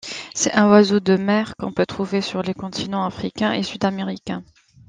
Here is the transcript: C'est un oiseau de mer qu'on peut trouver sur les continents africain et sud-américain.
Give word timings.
C'est 0.33 0.55
un 0.55 0.67
oiseau 0.67 0.99
de 0.99 1.15
mer 1.15 1.53
qu'on 1.59 1.71
peut 1.71 1.85
trouver 1.85 2.21
sur 2.21 2.41
les 2.41 2.55
continents 2.55 3.05
africain 3.05 3.53
et 3.53 3.61
sud-américain. 3.61 4.43